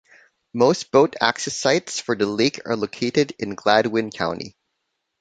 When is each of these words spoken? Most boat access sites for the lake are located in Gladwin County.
Most 0.51 0.89
boat 0.89 1.15
access 1.21 1.55
sites 1.55 1.99
for 2.01 2.15
the 2.15 2.25
lake 2.25 2.59
are 2.67 2.75
located 2.75 3.35
in 3.37 3.53
Gladwin 3.53 4.09
County. 4.09 4.55